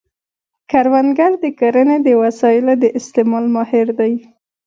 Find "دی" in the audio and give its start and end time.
3.99-4.13